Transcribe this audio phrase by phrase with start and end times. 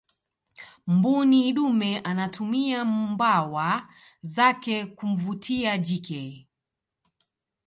[0.87, 3.89] mbuni dume anatumia mbawa
[4.21, 6.47] zake kumvutia jike